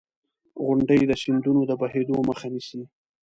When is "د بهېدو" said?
1.69-2.15